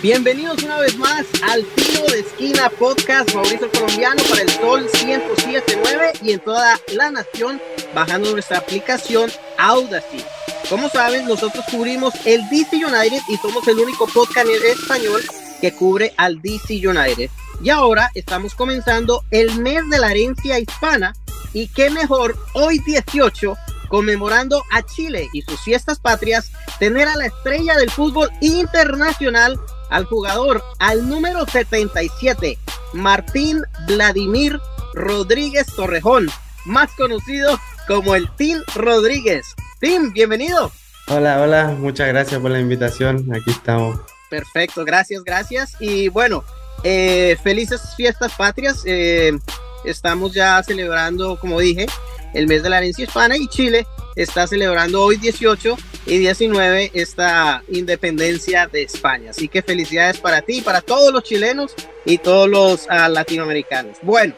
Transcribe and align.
Bienvenidos 0.00 0.62
una 0.62 0.78
vez 0.78 0.96
más 0.96 1.26
al 1.42 1.62
Tiro 1.74 2.06
de 2.06 2.20
Esquina 2.20 2.70
Podcast 2.70 3.34
Mauricio 3.34 3.70
Colombiano 3.70 4.22
para 4.30 4.40
el 4.40 4.48
Sol 4.48 4.88
1079 5.04 6.12
y 6.22 6.32
en 6.32 6.40
toda 6.40 6.80
la 6.94 7.10
nación 7.10 7.60
bajando 7.94 8.32
nuestra 8.32 8.58
aplicación 8.58 9.30
Audacy. 9.58 10.24
Como 10.70 10.88
saben, 10.88 11.26
nosotros 11.26 11.62
cubrimos 11.70 12.14
el 12.24 12.48
DC 12.48 12.76
United 12.76 13.20
y 13.28 13.36
somos 13.36 13.68
el 13.68 13.78
único 13.78 14.06
podcast 14.06 14.48
español 14.48 15.22
que 15.60 15.74
cubre 15.74 16.14
al 16.16 16.40
DC 16.40 16.88
United. 16.88 17.28
Y 17.62 17.68
ahora 17.68 18.10
estamos 18.14 18.54
comenzando 18.54 19.24
el 19.30 19.60
mes 19.60 19.86
de 19.90 19.98
la 19.98 20.10
herencia 20.10 20.58
hispana 20.58 21.12
y 21.52 21.68
qué 21.68 21.90
mejor 21.90 22.38
hoy 22.54 22.78
18 22.78 23.56
conmemorando 23.88 24.62
a 24.72 24.82
Chile 24.82 25.28
y 25.32 25.42
sus 25.42 25.60
fiestas 25.60 25.98
patrias, 25.98 26.50
tener 26.78 27.08
a 27.08 27.16
la 27.16 27.26
estrella 27.26 27.76
del 27.76 27.90
fútbol 27.90 28.30
internacional, 28.40 29.58
al 29.90 30.04
jugador 30.04 30.62
al 30.78 31.08
número 31.08 31.46
77, 31.46 32.58
Martín 32.92 33.62
Vladimir 33.86 34.60
Rodríguez 34.94 35.66
Torrejón, 35.74 36.30
más 36.64 36.90
conocido 36.92 37.58
como 37.86 38.14
el 38.14 38.28
Tim 38.36 38.58
Rodríguez. 38.74 39.54
Tim, 39.80 40.12
bienvenido. 40.12 40.72
Hola, 41.08 41.40
hola, 41.40 41.76
muchas 41.78 42.08
gracias 42.08 42.40
por 42.40 42.50
la 42.50 42.58
invitación, 42.58 43.32
aquí 43.32 43.50
estamos. 43.50 44.00
Perfecto, 44.28 44.84
gracias, 44.84 45.22
gracias. 45.22 45.76
Y 45.78 46.08
bueno, 46.08 46.42
eh, 46.82 47.36
felices 47.42 47.94
fiestas 47.96 48.32
patrias. 48.34 48.82
Eh, 48.84 49.38
estamos 49.84 50.32
ya 50.32 50.62
celebrando, 50.62 51.38
como 51.38 51.60
dije, 51.60 51.86
el 52.34 52.46
mes 52.46 52.62
de 52.62 52.70
la 52.70 52.78
herencia 52.78 53.04
hispana 53.04 53.36
y 53.36 53.48
Chile 53.48 53.86
está 54.14 54.46
celebrando 54.46 55.02
hoy 55.02 55.16
18 55.16 55.76
y 56.06 56.18
19 56.18 56.90
esta 56.94 57.62
independencia 57.68 58.66
de 58.66 58.82
España. 58.82 59.30
Así 59.30 59.48
que 59.48 59.62
felicidades 59.62 60.18
para 60.18 60.42
ti, 60.42 60.60
para 60.60 60.80
todos 60.80 61.12
los 61.12 61.22
chilenos 61.22 61.74
y 62.04 62.18
todos 62.18 62.48
los 62.48 62.84
uh, 62.86 63.10
latinoamericanos. 63.10 63.98
Bueno, 64.02 64.34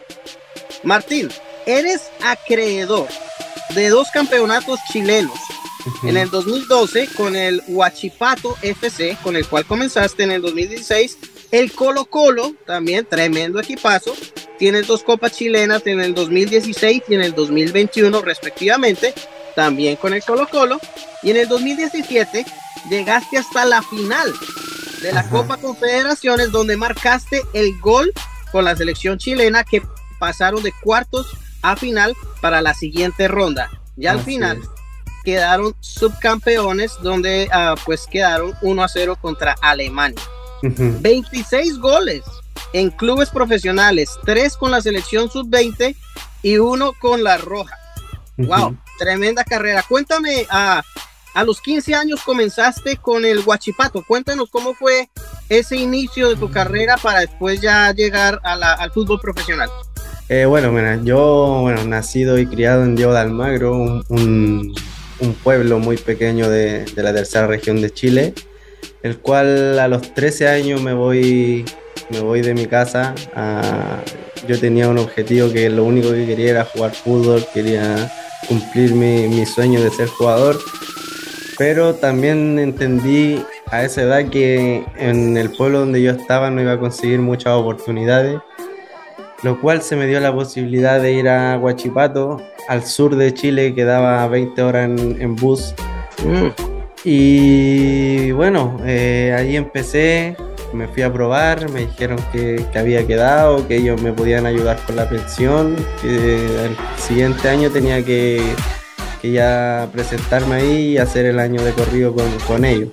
Martín, 0.83 1.29
eres 1.67 2.11
acreedor 2.23 3.09
de 3.75 3.89
dos 3.89 4.09
campeonatos 4.13 4.81
chilenos. 4.91 5.39
En 6.03 6.17
el 6.17 6.29
2012 6.31 7.09
con 7.17 7.35
el 7.35 7.63
Huachipato 7.69 8.57
FC, 8.63 9.17
con 9.23 9.37
el 9.37 9.47
cual 9.47 9.65
comenzaste 9.65 10.23
en 10.23 10.33
el 10.33 10.43
2016 10.43 11.19
el 11.51 11.73
Colo 11.73 12.05
Colo, 12.05 12.55
también 12.67 13.07
tremendo 13.07 13.59
equipazo, 13.59 14.15
tiene 14.59 14.83
dos 14.83 15.03
copas 15.03 15.33
chilenas 15.33 15.87
en 15.87 16.01
el 16.01 16.15
2016 16.15 17.03
y 17.09 17.15
en 17.15 17.23
el 17.23 17.35
2021 17.35 18.21
respectivamente, 18.23 19.15
también 19.55 19.97
con 19.97 20.13
el 20.15 20.23
Colo 20.23 20.49
Colo. 20.49 20.79
Y 21.23 21.31
en 21.31 21.37
el 21.39 21.49
2017 21.49 22.45
llegaste 22.91 23.39
hasta 23.39 23.65
la 23.65 23.83
final 23.83 24.33
de 25.03 25.13
la 25.13 25.21
Ajá. 25.21 25.31
Copa 25.31 25.57
Confederaciones 25.57 26.51
donde 26.51 26.77
marcaste 26.77 27.43
el 27.53 27.79
gol 27.81 28.13
con 28.53 28.65
la 28.65 28.77
selección 28.77 29.19
chilena 29.19 29.65
que 29.65 29.83
pasaron 30.19 30.63
de 30.63 30.73
cuartos 30.83 31.27
a 31.63 31.77
final 31.77 32.17
para 32.41 32.61
la 32.63 32.75
siguiente 32.75 33.29
ronda. 33.29 33.71
Ya 33.97 34.13
al 34.13 34.19
Así 34.19 34.33
final 34.33 34.59
es. 34.59 34.69
quedaron 35.25 35.75
subcampeones 35.81 36.93
donde 37.03 37.49
uh, 37.53 37.79
pues 37.85 38.07
quedaron 38.07 38.55
1 38.63 38.83
a 38.83 38.89
0 38.89 39.19
contra 39.21 39.55
Alemania. 39.61 40.21
Uh 40.63 40.67
-huh. 40.67 41.01
26 41.01 41.79
goles 41.79 42.23
en 42.73 42.91
clubes 42.91 43.31
profesionales, 43.31 44.19
3 44.25 44.57
con 44.57 44.71
la 44.71 44.81
selección 44.81 45.31
sub-20 45.31 45.95
y 46.43 46.59
1 46.59 46.93
con 47.01 47.23
la 47.23 47.39
roja. 47.39 47.77
Uh 48.37 48.43
-huh. 48.43 48.47
Wow, 48.47 48.77
tremenda 48.99 49.45
carrera. 49.45 49.85
Cuéntame, 49.89 50.47
a, 50.51 50.83
a 51.35 51.45
los 51.45 51.61
15 51.61 51.95
años 51.95 52.23
comenzaste 52.23 52.97
con 52.97 53.25
el 53.25 53.41
Huachipato. 53.41 54.05
Cuéntanos 54.07 54.49
cómo 54.51 54.75
fue 54.75 55.09
ese 55.49 55.77
inicio 55.77 56.29
de 56.29 56.37
tu 56.37 56.51
carrera 56.51 56.97
para 56.97 57.21
después 57.21 57.61
ya 57.61 57.93
llegar 57.93 58.41
a 58.45 58.57
la, 58.57 58.73
al 58.75 58.91
fútbol 58.93 59.21
profesional. 59.21 59.71
Eh, 60.29 60.45
bueno, 60.45 60.71
mira, 60.71 61.01
yo, 61.03 61.61
bueno, 61.63 61.85
nacido 61.85 62.39
y 62.39 62.47
criado 62.47 62.85
en 62.85 62.95
Diego 62.95 63.13
de 63.15 63.21
Almagro, 63.21 63.75
un, 63.77 64.05
un, 64.11 64.75
un 65.21 65.35
pueblo 65.35 65.79
muy 65.79 65.97
pequeño 65.97 66.51
de, 66.51 66.85
de 66.85 67.03
la 67.03 67.15
tercera 67.15 67.47
región 67.47 67.81
de 67.81 67.91
Chile 67.91 68.35
el 69.03 69.19
cual 69.19 69.79
a 69.79 69.89
los 69.89 70.15
13 70.15 70.49
años 70.49 70.83
me 70.83 70.93
voy, 70.93 71.65
me 72.11 72.21
voy 72.21 72.41
de 72.41 72.55
mi 72.55 72.67
casa. 72.67 73.15
A, 73.35 74.01
yo 74.47 74.59
tenía 74.59 74.89
un 74.89 74.99
objetivo 74.99 75.53
que 75.53 75.69
lo 75.69 75.85
único 75.85 76.11
que 76.11 76.27
quería 76.27 76.51
era 76.51 76.65
jugar 76.65 76.93
fútbol, 76.93 77.45
quería 77.53 78.11
cumplir 78.49 78.95
mi, 78.95 79.29
mi 79.29 79.45
sueño 79.45 79.83
de 79.83 79.91
ser 79.91 80.09
jugador, 80.09 80.59
pero 81.59 81.95
también 81.95 82.59
entendí 82.59 83.43
a 83.67 83.85
esa 83.85 84.03
edad 84.03 84.29
que 84.31 84.85
en 84.97 85.37
el 85.37 85.51
pueblo 85.51 85.81
donde 85.81 86.01
yo 86.01 86.13
estaba 86.13 86.51
no 86.51 86.63
iba 86.63 86.73
a 86.73 86.79
conseguir 86.79 87.19
muchas 87.19 87.53
oportunidades, 87.55 88.39
lo 89.43 89.61
cual 89.61 89.83
se 89.83 89.97
me 89.97 90.07
dio 90.07 90.21
la 90.21 90.33
posibilidad 90.33 91.01
de 91.01 91.13
ir 91.13 91.29
a 91.29 91.59
Huachipato, 91.59 92.41
al 92.69 92.85
sur 92.85 93.17
de 93.17 93.35
Chile, 93.35 93.75
que 93.75 93.85
daba 93.85 94.27
20 94.29 94.63
horas 94.63 94.89
en, 94.89 95.21
en 95.21 95.37
bus. 95.37 95.75
Mm 96.25 96.69
y 97.05 98.33
bueno, 98.33 98.79
eh, 98.85 99.35
ahí 99.37 99.57
empecé, 99.57 100.37
me 100.73 100.89
fui 100.89 101.03
a 101.03 101.13
probar, 101.13 101.71
me 101.71 101.81
dijeron 101.87 102.19
que, 102.33 102.65
que, 102.73 102.79
había 102.79 103.07
quedado, 103.07 103.67
que 103.67 103.77
ellos 103.77 104.01
me 104.03 104.13
podían 104.13 104.47
ayudar 104.47 104.79
con 104.87 104.97
la 104.97 105.09
pensión, 105.09 105.77
que 106.03 106.37
el 106.67 106.77
siguiente 106.99 107.49
año 107.49 107.71
tenía 107.71 108.05
que, 108.05 108.43
que 109.23 109.33
ya 109.33 109.89
presentarme 109.93 110.57
ahí 110.57 110.93
y 110.93 110.99
hacer 110.99 111.27
el 111.27 111.39
año 111.39 111.63
de 111.63 111.73
corrido 111.73 112.15
con, 112.15 112.31
con 112.47 112.65
ellos. 112.65 112.91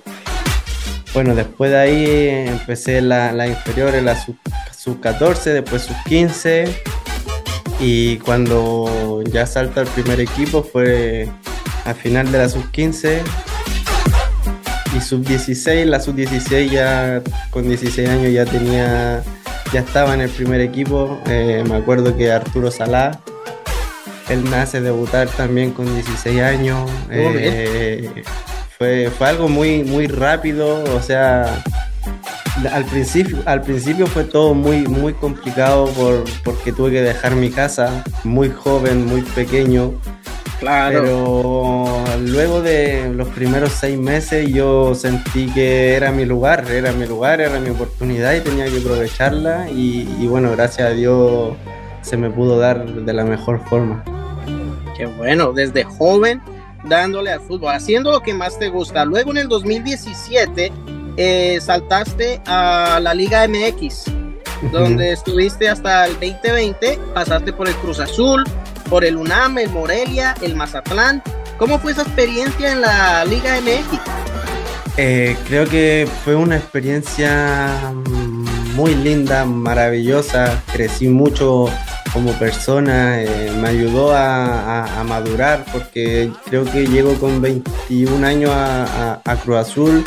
Bueno, 1.14 1.34
después 1.34 1.70
de 1.70 1.78
ahí 1.78 2.28
empecé 2.48 3.00
la, 3.00 3.32
la 3.32 3.46
inferior, 3.46 3.94
en 3.94 4.04
la 4.04 4.20
sub, 4.20 4.36
sub 4.76 5.00
14, 5.00 5.52
después 5.54 5.82
sub 5.82 5.96
15 6.06 6.64
y 7.80 8.16
cuando 8.18 9.22
ya 9.30 9.46
salta 9.46 9.82
el 9.82 9.88
primer 9.88 10.20
equipo 10.20 10.62
fue 10.62 11.28
al 11.84 11.94
final 11.94 12.30
de 12.32 12.38
la 12.38 12.48
sub 12.48 12.70
15 12.70 13.22
y 14.96 15.00
sub-16, 15.00 15.84
la 15.84 16.00
sub-16 16.00 16.70
ya 16.70 17.22
con 17.50 17.68
16 17.68 18.08
años 18.08 18.32
ya 18.32 18.44
tenía, 18.44 19.22
ya 19.72 19.80
estaba 19.80 20.14
en 20.14 20.22
el 20.22 20.30
primer 20.30 20.60
equipo. 20.60 21.20
Eh, 21.26 21.62
me 21.68 21.76
acuerdo 21.76 22.16
que 22.16 22.32
Arturo 22.32 22.70
Salá, 22.70 23.20
él 24.28 24.42
me 24.44 24.56
hace 24.56 24.80
debutar 24.80 25.28
también 25.28 25.72
con 25.72 25.92
16 25.92 26.40
años. 26.40 26.90
Eh, 27.10 28.10
fue, 28.78 29.10
fue 29.16 29.28
algo 29.28 29.48
muy, 29.48 29.84
muy 29.84 30.06
rápido, 30.06 30.82
o 30.94 31.02
sea, 31.02 31.62
al 32.72 32.84
principio, 32.84 33.38
al 33.44 33.62
principio 33.62 34.06
fue 34.06 34.24
todo 34.24 34.54
muy, 34.54 34.86
muy 34.86 35.12
complicado 35.14 35.86
por, 35.90 36.24
porque 36.44 36.72
tuve 36.72 36.90
que 36.90 37.02
dejar 37.02 37.36
mi 37.36 37.50
casa, 37.50 38.04
muy 38.24 38.50
joven, 38.50 39.06
muy 39.06 39.22
pequeño. 39.22 39.94
Claro. 40.58 41.02
Pero 41.02 42.18
luego 42.20 42.62
de 42.62 43.12
los 43.14 43.28
primeros 43.28 43.72
seis 43.72 43.98
meses 43.98 44.48
yo 44.48 44.94
sentí 44.94 45.46
que 45.52 45.94
era 45.94 46.12
mi 46.12 46.24
lugar, 46.24 46.70
era 46.70 46.92
mi 46.92 47.06
lugar, 47.06 47.40
era 47.40 47.58
mi 47.60 47.70
oportunidad 47.70 48.34
y 48.34 48.40
tenía 48.40 48.66
que 48.66 48.78
aprovecharla 48.78 49.70
y, 49.70 50.08
y 50.18 50.26
bueno, 50.26 50.50
gracias 50.52 50.88
a 50.88 50.90
Dios 50.92 51.54
se 52.00 52.16
me 52.16 52.30
pudo 52.30 52.58
dar 52.58 52.86
de 52.86 53.12
la 53.12 53.24
mejor 53.24 53.60
forma. 53.68 54.02
Qué 54.96 55.06
bueno, 55.06 55.52
desde 55.52 55.84
joven 55.84 56.40
dándole 56.88 57.32
al 57.32 57.40
fútbol, 57.40 57.74
haciendo 57.74 58.12
lo 58.12 58.20
que 58.20 58.32
más 58.32 58.58
te 58.58 58.68
gusta. 58.68 59.04
Luego 59.04 59.30
en 59.32 59.38
el 59.38 59.48
2017 59.48 60.72
eh, 61.16 61.58
saltaste 61.60 62.40
a 62.46 63.00
la 63.02 63.14
Liga 63.14 63.46
MX, 63.48 64.04
donde 64.72 65.12
estuviste 65.12 65.68
hasta 65.68 66.06
el 66.06 66.12
2020, 66.14 66.98
pasaste 67.14 67.52
por 67.52 67.68
el 67.68 67.74
Cruz 67.76 68.00
Azul, 68.00 68.44
por 68.88 69.04
el 69.04 69.16
UNAM, 69.16 69.58
el 69.58 69.70
Morelia, 69.70 70.34
el 70.42 70.56
Mazatlán. 70.56 71.22
¿Cómo 71.58 71.78
fue 71.78 71.92
esa 71.92 72.02
experiencia 72.02 72.72
en 72.72 72.80
la 72.80 73.24
Liga 73.24 73.60
MX? 73.60 74.00
Eh, 74.96 75.36
creo 75.46 75.68
que 75.68 76.08
fue 76.24 76.34
una 76.34 76.56
experiencia 76.56 77.92
muy 78.74 78.94
linda, 78.94 79.44
maravillosa. 79.44 80.62
Crecí 80.72 81.08
mucho 81.08 81.66
como 82.12 82.32
persona, 82.32 83.22
eh, 83.22 83.52
me 83.60 83.68
ayudó 83.68 84.14
a, 84.14 85.04
madurar 85.06 85.64
porque 85.72 86.30
creo 86.46 86.64
que 86.64 86.86
llego 86.86 87.14
con 87.14 87.40
21 87.40 88.26
años 88.26 88.50
a 88.52 89.38
Cruz 89.44 89.56
Azul. 89.58 90.04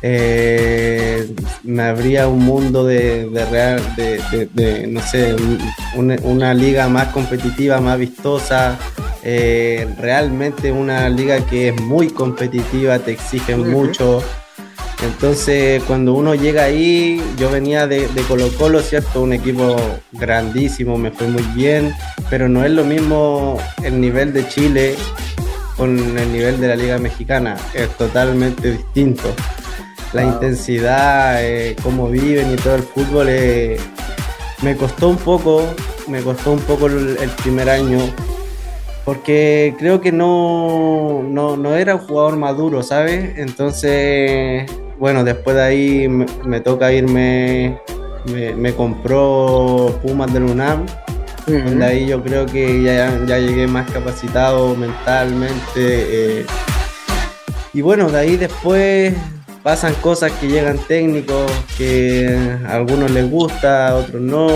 Eh, 0.00 1.34
me 1.64 1.82
abría 1.82 2.28
un 2.28 2.44
mundo 2.44 2.84
de, 2.84 3.28
de 3.28 3.44
real, 3.46 3.82
de, 3.96 4.20
de, 4.30 4.46
de, 4.52 4.86
no 4.86 5.02
sé, 5.02 5.34
una, 5.96 6.16
una, 6.22 6.54
liga 6.54 6.88
más 6.88 7.08
competitiva, 7.08 7.80
más 7.80 7.98
vistosa, 7.98 8.78
eh, 9.24 9.88
realmente 10.00 10.70
una 10.70 11.08
liga 11.08 11.40
que 11.46 11.68
es 11.70 11.80
muy 11.80 12.10
competitiva, 12.10 13.00
te 13.00 13.12
exige 13.12 13.54
uh 13.54 13.58
-huh. 13.58 13.66
mucho. 13.66 14.22
Entonces, 15.02 15.82
cuando 15.84 16.14
uno 16.14 16.34
llega 16.34 16.64
ahí, 16.64 17.22
yo 17.36 17.50
venía 17.50 17.86
de, 17.86 18.08
de, 18.08 18.22
Colo 18.22 18.50
Colo, 18.56 18.80
¿cierto? 18.82 19.22
Un 19.22 19.32
equipo 19.32 19.76
grandísimo, 20.12 20.96
me 20.96 21.12
fue 21.12 21.28
muy 21.28 21.44
bien, 21.54 21.92
pero 22.30 22.48
no 22.48 22.64
es 22.64 22.70
lo 22.72 22.84
mismo 22.84 23.58
el 23.84 24.00
nivel 24.00 24.32
de 24.32 24.48
Chile 24.48 24.96
con 25.76 26.18
el 26.18 26.32
nivel 26.32 26.60
de 26.60 26.68
la 26.68 26.74
Liga 26.74 26.98
Mexicana, 26.98 27.56
es 27.74 27.88
totalmente 27.96 28.72
distinto. 28.72 29.32
La 30.12 30.24
intensidad, 30.24 31.44
eh, 31.44 31.76
cómo 31.82 32.08
viven 32.08 32.52
y 32.52 32.56
todo 32.56 32.76
el 32.76 32.82
fútbol, 32.82 33.26
eh, 33.28 33.78
me 34.62 34.74
costó 34.74 35.10
un 35.10 35.18
poco, 35.18 35.62
me 36.08 36.22
costó 36.22 36.52
un 36.52 36.60
poco 36.60 36.86
el, 36.86 37.16
primer 37.42 37.68
año, 37.68 37.98
porque 39.04 39.74
creo 39.78 40.00
que 40.00 40.10
no, 40.10 41.22
no, 41.22 41.74
era 41.76 41.96
un 41.96 42.00
jugador 42.00 42.36
maduro, 42.36 42.82
¿sabes? 42.82 43.36
Entonces, 43.36 44.70
bueno, 44.98 45.24
después 45.24 45.56
de 45.56 45.62
ahí 45.62 46.08
me, 46.08 46.60
toca 46.60 46.90
irme, 46.90 47.78
me, 48.26 48.72
compró 48.72 49.94
Pumas 50.02 50.32
del 50.32 50.44
UNAM, 50.44 50.86
donde 51.46 51.84
ahí 51.84 52.06
yo 52.06 52.22
creo 52.22 52.46
que 52.46 52.82
ya, 52.82 53.26
ya 53.26 53.38
llegué 53.38 53.66
más 53.66 53.90
capacitado 53.90 54.74
mentalmente. 54.74 55.60
Eh, 55.76 56.46
y 57.74 57.82
bueno, 57.82 58.10
de 58.10 58.18
ahí 58.18 58.36
después 58.36 59.14
pasan 59.68 59.92
cosas 59.96 60.32
que 60.32 60.48
llegan 60.48 60.78
técnicos 60.78 61.52
que 61.76 62.56
a 62.66 62.76
algunos 62.76 63.10
les 63.10 63.30
gusta, 63.30 63.88
a 63.88 63.96
otros 63.96 64.22
no, 64.22 64.48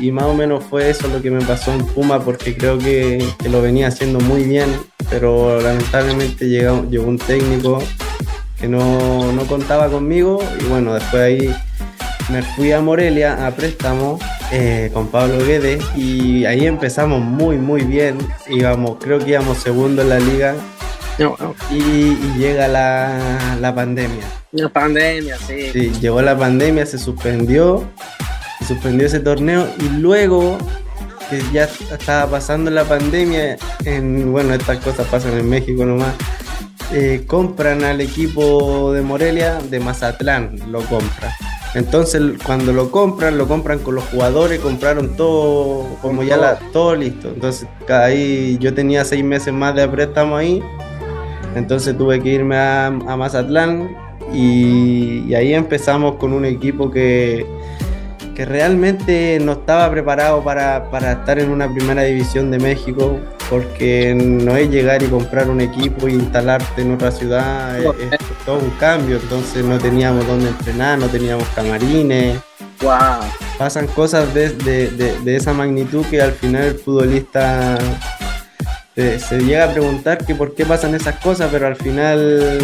y, 0.00 0.10
más 0.12 0.24
o 0.24 0.32
menos 0.32 0.64
fue 0.64 0.88
eso 0.88 1.08
lo 1.08 1.20
que 1.20 1.30
me 1.30 1.44
pasó 1.44 1.74
en 1.74 1.84
Puma 1.84 2.24
porque 2.24 2.56
creo 2.56 2.78
que, 2.78 3.22
lo 3.50 3.60
venía 3.60 3.88
haciendo 3.88 4.18
muy 4.18 4.44
bien, 4.44 4.70
pero 5.10 5.60
lamentablemente 5.60 6.48
llegó, 6.48 6.86
llegó 6.88 7.04
un 7.04 7.18
técnico 7.18 7.82
que 8.58 8.66
no, 8.66 9.30
no, 9.30 9.44
contaba 9.44 9.90
conmigo 9.90 10.42
y 10.58 10.64
bueno, 10.70 10.94
después 10.94 11.22
ahí 11.22 11.54
me 12.32 12.40
fui 12.40 12.72
a 12.72 12.80
Morelia 12.80 13.46
a 13.46 13.50
préstamo 13.50 14.18
eh, 14.52 14.88
con 14.94 15.08
Pablo 15.08 15.36
Guedes 15.44 15.84
y 15.94 16.46
ahí 16.46 16.64
empezamos 16.64 17.20
muy 17.20 17.58
muy 17.58 17.82
bien, 17.82 18.16
íbamos, 18.48 18.96
creo 19.00 19.18
que 19.18 19.32
íbamos 19.32 19.58
segundo 19.58 20.00
en 20.00 20.08
la 20.08 20.18
liga 20.18 20.54
y, 21.70 22.38
llega 22.38 22.68
la, 22.68 23.56
la, 23.60 23.74
pandemia. 23.74 24.24
La 24.52 24.68
pandemia, 24.68 25.36
sí. 25.38 25.70
Sí, 25.72 25.92
llegó 26.00 26.22
la 26.22 26.36
pandemia, 26.38 26.86
se 26.86 26.98
suspendió, 26.98 27.84
se 28.60 28.66
suspendió 28.66 29.06
ese 29.06 29.20
torneo 29.20 29.68
y 29.78 29.88
luego 30.00 30.56
que 31.28 31.42
ya 31.52 31.64
estaba 31.64 32.30
pasando 32.30 32.70
la 32.70 32.84
pandemia, 32.84 33.56
en, 33.84 34.32
bueno, 34.32 34.54
estas 34.54 34.78
cosas 34.78 35.06
pasan 35.08 35.38
en 35.38 35.48
México 35.48 35.84
nomás, 35.84 36.14
eh, 36.92 37.24
compran 37.26 37.84
al 37.84 38.00
equipo 38.00 38.92
de 38.92 39.02
Morelia 39.02 39.58
de 39.70 39.78
Mazatlán, 39.78 40.56
lo 40.70 40.80
compran. 40.80 41.32
Entonces 41.74 42.20
cuando 42.44 42.72
lo 42.72 42.90
compran, 42.90 43.38
lo 43.38 43.46
compran 43.46 43.78
con 43.78 43.94
los 43.94 44.04
jugadores, 44.04 44.58
compraron 44.58 45.16
todo, 45.16 45.86
como 46.02 46.24
ya 46.24 46.36
la, 46.36 46.58
todo 46.72 46.96
listo. 46.96 47.28
Entonces 47.28 47.68
ahí 47.88 48.58
yo 48.58 48.74
tenía 48.74 49.04
seis 49.04 49.22
meses 49.22 49.52
más 49.52 49.76
de 49.76 49.86
préstamo 49.86 50.36
ahí 50.36 50.60
entonces 51.54 51.96
tuve 51.96 52.20
que 52.20 52.30
irme 52.30 52.56
a, 52.56 52.90
Mazatlán 52.90 53.96
y, 54.32 55.34
ahí 55.34 55.54
empezamos 55.54 56.16
con 56.16 56.32
un 56.32 56.44
equipo 56.44 56.90
que, 56.90 57.46
que 58.34 58.44
realmente 58.44 59.38
no 59.40 59.52
estaba 59.52 59.90
preparado 59.90 60.42
para, 60.42 60.88
estar 61.12 61.38
en 61.38 61.50
una 61.50 61.72
primera 61.72 62.02
división 62.02 62.50
de 62.50 62.58
México, 62.58 63.18
porque 63.48 64.14
no 64.14 64.56
es 64.56 64.70
llegar 64.70 65.02
y 65.02 65.06
comprar 65.06 65.50
un 65.50 65.60
equipo 65.60 66.06
e 66.06 66.12
instalarte 66.12 66.82
en 66.82 66.94
otra 66.94 67.10
ciudad, 67.10 67.78
es, 67.78 67.86
todo 68.46 68.58
un 68.58 68.70
cambio, 68.78 69.16
entonces 69.16 69.64
no 69.64 69.78
teníamos 69.78 70.26
dónde 70.26 70.48
entrenar, 70.48 70.98
no 70.98 71.06
teníamos 71.06 71.46
camarines. 71.48 72.38
Wow. 72.80 73.20
Pasan 73.58 73.86
cosas 73.88 74.32
de, 74.32 74.48
de 74.48 75.36
esa 75.36 75.52
magnitud 75.52 76.04
que 76.06 76.22
al 76.22 76.32
final 76.32 76.62
el 76.62 76.74
futbolista 76.74 77.76
se, 79.18 79.38
llega 79.40 79.64
a 79.64 79.72
preguntar 79.72 80.24
que 80.24 80.34
por 80.34 80.54
qué 80.54 80.66
pasan 80.66 80.94
esas 80.94 81.16
cosas, 81.16 81.48
pero 81.50 81.66
al 81.66 81.76
final 81.76 82.58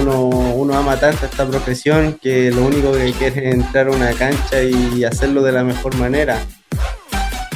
uno, 0.00 0.26
uno 0.28 0.74
ama 0.74 0.96
tanto 0.96 1.26
esta 1.26 1.46
profesión 1.46 2.18
que 2.20 2.50
lo 2.50 2.64
único 2.64 2.92
que 2.92 3.12
quiere 3.12 3.48
es 3.48 3.54
entrar 3.54 3.88
a 3.88 3.90
una 3.90 4.12
cancha 4.12 4.62
y 4.62 5.04
hacerlo 5.04 5.42
de 5.42 5.52
la 5.52 5.64
mejor 5.64 5.96
manera. 5.96 6.38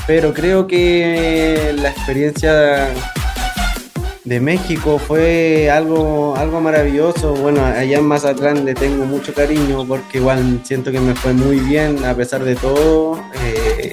Pero 0.07 0.33
creo 0.33 0.67
que 0.67 1.75
la 1.77 1.91
experiencia 1.91 2.89
de 4.27 4.41
México 4.41 4.99
fue 4.99 5.71
algo, 5.71 6.37
algo 6.37 6.61
maravilloso. 6.61 7.33
Bueno, 7.35 7.65
allá 7.65 7.99
en 7.99 8.05
Mazatlán 8.05 8.65
le 8.65 8.75
tengo 8.75 9.05
mucho 9.05 9.33
cariño 9.33 9.87
porque 9.87 10.19
igual 10.19 10.61
siento 10.65 10.91
que 10.91 11.01
me 11.01 11.15
fue 11.15 11.33
muy 11.33 11.61
bien 11.61 12.05
a 12.05 12.15
pesar 12.15 12.45
de 12.45 12.57
todo. 12.57 13.21
Eh, 13.45 13.93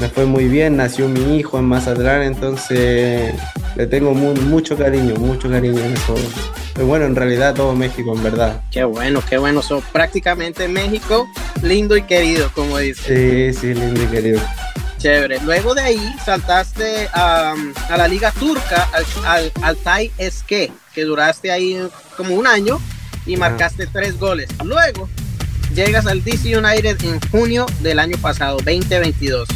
me 0.00 0.08
fue 0.08 0.26
muy 0.26 0.46
bien, 0.46 0.76
nació 0.76 1.08
mi 1.08 1.38
hijo 1.38 1.58
en 1.58 1.64
Mazatlán, 1.64 2.22
entonces 2.22 3.34
le 3.76 3.86
tengo 3.86 4.12
mucho 4.14 4.76
cariño, 4.76 5.14
mucho 5.16 5.48
cariño 5.48 5.78
en 5.80 5.94
eso. 5.94 6.14
Pero 6.74 6.86
bueno, 6.86 7.06
en 7.06 7.16
realidad 7.16 7.54
todo 7.54 7.74
México, 7.74 8.14
en 8.14 8.22
verdad. 8.22 8.60
Qué 8.70 8.84
bueno, 8.84 9.22
qué 9.26 9.38
bueno. 9.38 9.62
Son 9.62 9.80
prácticamente 9.92 10.68
México, 10.68 11.26
lindo 11.62 11.96
y 11.96 12.02
querido, 12.02 12.50
como 12.54 12.78
dice. 12.78 13.52
Sí, 13.52 13.58
sí, 13.58 13.74
lindo 13.74 14.02
y 14.02 14.06
querido. 14.06 14.40
Chévere. 14.98 15.40
Luego 15.40 15.74
de 15.74 15.82
ahí 15.82 16.14
saltaste 16.24 17.08
a, 17.14 17.54
la 17.96 18.08
liga 18.08 18.30
turca, 18.32 18.88
al, 18.92 19.04
al 19.24 19.52
Altay 19.62 20.10
Eske, 20.18 20.70
que 20.94 21.04
duraste 21.04 21.50
ahí 21.50 21.78
como 22.16 22.34
un 22.34 22.46
año 22.46 22.78
y 23.24 23.36
marcaste 23.36 23.86
tres 23.86 24.18
goles. 24.18 24.48
Luego 24.62 25.08
llegas 25.74 26.06
al 26.06 26.22
DC 26.22 26.56
United 26.56 27.02
en 27.04 27.20
junio 27.30 27.66
del 27.80 27.98
año 27.98 28.18
pasado, 28.18 28.58
2022 28.58 29.48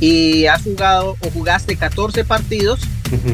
y 0.00 0.46
has 0.46 0.62
jugado 0.62 1.16
o 1.20 1.30
jugaste 1.30 1.76
14 1.76 2.24
partidos 2.24 2.80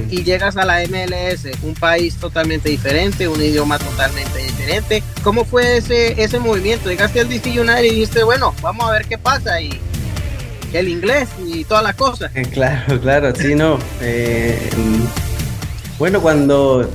y 0.08 0.22
llegas 0.22 0.56
a 0.56 0.64
la 0.64 0.81
MLS, 0.84 1.49
un 1.62 1.75
país 1.75 2.16
totalmente 2.16 2.69
diferente, 2.69 3.26
un 3.26 3.43
idioma 3.43 3.78
totalmente 3.78 4.38
diferente. 4.38 5.02
¿Cómo 5.22 5.44
fue 5.44 5.78
ese, 5.78 6.22
ese 6.22 6.38
movimiento? 6.38 6.88
Llegaste 6.90 7.20
al 7.20 7.28
DC 7.28 7.50
United 7.61 7.82
y 7.82 7.90
dijiste, 7.90 8.22
bueno, 8.22 8.55
vamos 8.62 8.88
a 8.88 8.93
ver 8.93 9.06
qué 9.06 9.19
pasa 9.19 9.61
y 9.61 9.81
el 10.72 10.88
inglés 10.88 11.28
y 11.44 11.64
todas 11.64 11.82
las 11.82 11.96
cosas. 11.96 12.31
Eh, 12.34 12.43
claro, 12.43 13.00
claro, 13.00 13.34
sí, 13.34 13.55
no. 13.55 13.78
Eh, 14.00 14.70
bueno, 15.99 16.20
cuando, 16.20 16.88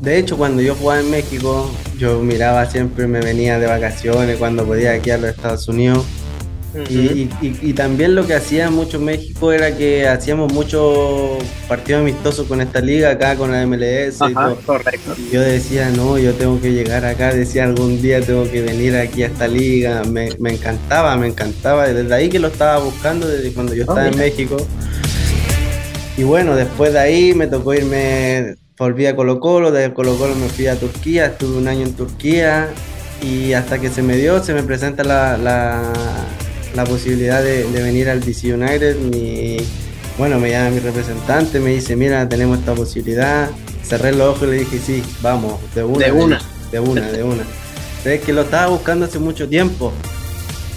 de 0.00 0.18
hecho, 0.18 0.36
cuando 0.36 0.60
yo 0.60 0.74
jugaba 0.74 1.00
en 1.00 1.10
México, 1.10 1.70
yo 1.98 2.20
miraba 2.20 2.66
siempre, 2.66 3.06
me 3.06 3.20
venía 3.20 3.58
de 3.58 3.66
vacaciones 3.66 4.38
cuando 4.38 4.64
podía 4.64 4.92
aquí 4.92 5.10
a 5.10 5.18
los 5.18 5.30
Estados 5.30 5.68
Unidos 5.68 6.04
y, 6.88 7.72
también 7.74 8.14
lo 8.14 8.26
que 8.26 8.34
hacía 8.34 8.70
mucho 8.70 9.00
México 9.00 9.52
era 9.52 9.76
que 9.76 10.08
hacíamos 10.08 10.52
muchos 10.52 11.42
partidos 11.68 12.02
amistosos 12.02 12.46
con 12.46 12.60
esta 12.60 12.80
liga 12.80 13.10
acá, 13.10 13.36
con 13.36 13.52
la 13.52 13.66
MLS. 13.66 14.16
y 14.28 14.34
todo. 14.34 14.56
correcto. 14.66 15.14
yo 15.32 15.40
decía, 15.40 15.90
no, 15.90 16.18
yo 16.18 16.32
tengo 16.34 16.60
que 16.60 16.72
llegar 16.72 17.04
acá, 17.04 17.32
decía 17.32 17.64
algún 17.64 18.00
día 18.02 18.20
tengo 18.20 18.50
que 18.50 18.62
venir 18.62 18.96
aquí 18.96 19.22
a 19.22 19.26
esta 19.26 19.46
liga. 19.46 20.02
Me, 20.04 20.28
encantaba, 20.50 21.16
me 21.16 21.28
encantaba. 21.28 21.86
Desde 21.88 22.14
ahí 22.14 22.28
que 22.28 22.38
lo 22.38 22.48
estaba 22.48 22.78
buscando, 22.78 23.28
desde 23.28 23.52
cuando 23.52 23.74
yo 23.74 23.82
estaba 23.82 24.08
en 24.08 24.18
México. 24.18 24.56
Y 26.16 26.22
bueno, 26.22 26.54
después 26.54 26.92
de 26.92 26.98
ahí 27.00 27.34
me 27.34 27.46
tocó 27.46 27.74
irme, 27.74 28.54
volví 28.78 29.06
a 29.06 29.16
Colo 29.16 29.40
Colo, 29.40 29.72
desde 29.72 29.92
Colo 29.92 30.16
Colo 30.16 30.34
me 30.36 30.48
fui 30.48 30.66
a 30.68 30.76
Turquía, 30.76 31.26
estuve 31.26 31.58
un 31.58 31.66
año 31.66 31.82
en 31.82 31.94
Turquía 31.94 32.68
y 33.20 33.52
hasta 33.52 33.80
que 33.80 33.90
se 33.90 34.02
me 34.02 34.16
dio, 34.16 34.42
se 34.42 34.54
me 34.54 34.62
presenta 34.62 35.02
la, 35.02 35.36
la 35.36 35.92
posibilidad 36.82 37.42
de, 37.42 37.64
venir 37.70 38.08
al 38.08 38.20
DC 38.20 38.52
United. 38.52 38.96
Mi, 38.96 39.58
bueno, 40.18 40.40
me 40.40 40.50
llama 40.50 40.70
mi 40.70 40.80
representante, 40.80 41.60
me 41.60 41.70
dice, 41.70 41.94
mira, 41.94 42.28
tenemos 42.28 42.58
esta 42.58 42.74
posibilidad. 42.74 43.50
Cerré 43.84 44.12
los 44.12 44.34
ojos 44.34 44.48
y 44.48 44.50
le 44.50 44.58
dije, 44.60 44.78
sí, 44.78 45.02
vamos, 45.22 45.60
de 45.74 45.84
una. 45.84 46.06
De 46.06 46.12
una. 46.12 46.40
De 46.72 46.80
una, 46.80 47.12
de 47.12 47.22
una. 47.22 47.44
es 48.04 48.20
que 48.22 48.32
lo 48.32 48.42
estaba 48.42 48.66
buscando 48.66 49.04
hace 49.04 49.18
mucho 49.18 49.48
tiempo. 49.48 49.92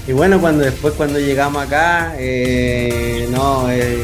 Y 0.07 0.11
bueno, 0.11 0.39
cuando 0.39 0.63
después 0.63 0.93
cuando 0.93 1.19
llegamos 1.19 1.65
acá, 1.65 2.15
eh, 2.17 3.27
no, 3.31 3.69
eh, 3.71 3.97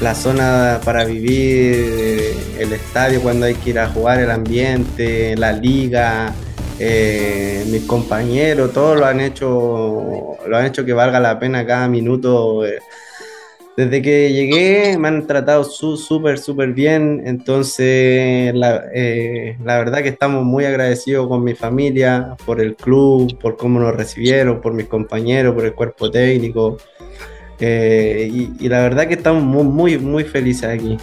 la 0.00 0.14
zona 0.14 0.80
para 0.84 1.04
vivir, 1.04 2.34
el 2.58 2.72
estadio 2.72 3.20
cuando 3.20 3.46
hay 3.46 3.54
que 3.54 3.70
ir 3.70 3.78
a 3.78 3.88
jugar, 3.88 4.20
el 4.20 4.30
ambiente, 4.30 5.36
la 5.36 5.52
liga, 5.52 6.32
eh, 6.78 7.64
mis 7.68 7.84
compañeros, 7.84 8.72
todos 8.72 8.98
lo 8.98 9.06
han 9.06 9.20
hecho, 9.20 10.36
lo 10.46 10.56
han 10.56 10.66
hecho 10.66 10.84
que 10.84 10.92
valga 10.92 11.20
la 11.20 11.38
pena 11.38 11.66
cada 11.66 11.88
minuto. 11.88 12.66
Eh. 12.66 12.78
Desde 13.76 14.00
que 14.00 14.32
llegué 14.32 14.96
me 14.98 15.08
han 15.08 15.26
tratado 15.26 15.62
súper, 15.64 16.38
súper 16.38 16.72
bien, 16.72 17.22
entonces 17.26 18.54
la, 18.54 18.84
eh, 18.94 19.56
la, 19.62 19.76
verdad 19.78 20.02
que 20.02 20.08
estamos 20.08 20.44
muy 20.44 20.64
agradecidos 20.64 21.28
con 21.28 21.44
mi 21.44 21.54
familia, 21.54 22.36
por 22.46 22.60
el 22.60 22.74
club, 22.74 23.38
por 23.38 23.56
cómo 23.58 23.78
nos 23.78 23.94
recibieron, 23.94 24.62
por 24.62 24.72
mis 24.72 24.86
compañeros, 24.86 25.54
por 25.54 25.64
el 25.66 25.74
cuerpo 25.74 26.10
técnico. 26.10 26.78
y, 27.60 28.68
la 28.68 28.80
verdad 28.80 29.08
que 29.08 29.14
estamos 29.14 29.42
muy, 29.42 29.64
muy, 29.64 29.98
muy 29.98 30.24
felices 30.24 30.64
aquí. 30.64 30.96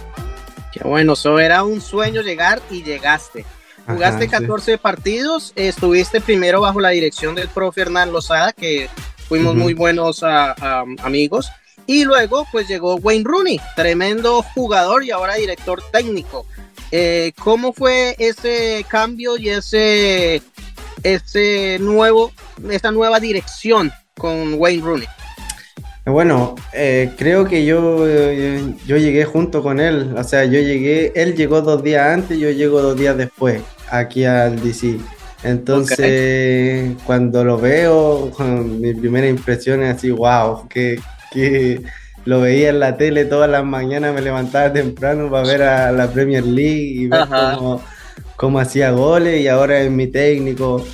Qué 0.72 0.80
bueno, 0.82 1.12
eso 1.12 1.38
era 1.38 1.62
un 1.62 1.80
sueño 1.80 2.22
llegar 2.22 2.60
y 2.70 2.82
llegaste. 2.82 3.44
Jugaste 3.86 4.28
14 4.28 4.78
partidos, 4.78 5.52
estuviste 5.56 6.20
primero 6.20 6.60
bajo 6.60 6.80
la 6.80 6.90
dirección 6.90 7.34
del 7.34 7.48
profe 7.48 7.82
Hernán 7.82 8.12
Lozada, 8.12 8.52
que 8.52 8.88
fuimos 9.28 9.54
muy 9.54 9.74
buenos 9.74 10.22
amigos. 10.22 11.50
Y 11.86 12.04
luego, 12.04 12.46
pues 12.50 12.66
llegó 12.66 12.96
Wayne 12.96 13.24
Rooney, 13.24 13.60
tremendo 13.76 14.42
jugador 14.54 15.04
y 15.04 15.10
ahora 15.10 15.34
director 15.34 15.82
técnico. 15.92 16.46
Eh, 16.90 17.32
¿Cómo 17.42 17.72
fue 17.72 18.16
ese 18.18 18.86
cambio 18.88 19.36
y 19.36 19.50
ese, 19.50 20.40
ese 21.02 21.78
nuevo, 21.80 22.32
esta 22.70 22.90
nueva 22.90 23.20
dirección 23.20 23.92
con 24.16 24.54
Wayne 24.54 24.82
Rooney? 24.82 25.08
Bueno, 26.06 26.54
eh, 26.74 27.12
creo 27.16 27.46
que 27.46 27.64
yo, 27.64 28.06
yo 28.86 28.96
llegué 28.98 29.24
junto 29.24 29.62
con 29.62 29.80
él, 29.80 30.14
o 30.16 30.22
sea, 30.22 30.44
yo 30.44 30.60
llegué, 30.60 31.12
él 31.14 31.34
llegó 31.34 31.62
dos 31.62 31.82
días 31.82 32.06
antes, 32.06 32.38
yo 32.38 32.50
llego 32.50 32.82
dos 32.82 32.96
días 32.96 33.16
después 33.16 33.62
aquí 33.90 34.24
al 34.24 34.62
DC. 34.62 34.98
Entonces, 35.44 36.94
cuando 37.06 37.42
lo 37.44 37.58
veo, 37.58 38.30
mi 38.38 38.92
primera 38.94 39.28
impresión 39.28 39.82
es 39.82 39.96
así, 39.96 40.10
wow, 40.10 40.68
que, 40.68 41.00
que 41.32 41.82
lo 42.26 42.40
veía 42.40 42.68
en 42.68 42.80
la 42.80 42.96
tele 42.98 43.24
todas 43.24 43.50
las 43.50 43.64
mañanas, 43.64 44.14
me 44.14 44.20
levantaba 44.20 44.72
temprano 44.72 45.30
para 45.30 45.46
ver 45.46 45.62
a 45.62 45.92
la 45.92 46.08
Premier 46.08 46.44
League 46.44 47.02
y 47.02 47.06
ver 47.06 47.28
cómo, 47.28 47.82
cómo, 48.36 48.58
hacía 48.58 48.90
goles 48.90 49.40
y 49.40 49.48
ahora 49.48 49.80
es 49.80 49.90
mi 49.90 50.06
técnico. 50.06 50.84